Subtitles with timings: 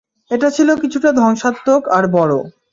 [0.31, 2.31] এটা ছিল কিছুটা ধ্বংসাত্মক, আর বড়।